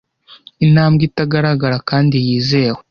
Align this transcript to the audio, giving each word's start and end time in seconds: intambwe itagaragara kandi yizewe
intambwe 0.65 1.01
itagaragara 1.09 1.77
kandi 1.89 2.15
yizewe 2.25 2.79